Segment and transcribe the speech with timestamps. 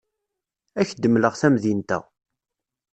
[0.79, 1.99] Ad ak-d-mleɣ tamdint-a.